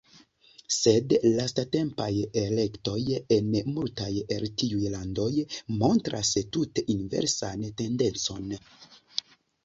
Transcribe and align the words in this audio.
Sed 0.75 1.11
lastatempaj 1.39 2.07
elektoj 2.43 2.95
en 3.35 3.51
multaj 3.75 4.07
el 4.35 4.45
tiuj 4.61 4.87
landoj 4.93 5.27
montras 5.83 6.31
tute 6.57 6.85
inversan 6.95 7.67
tendencon. 7.83 8.49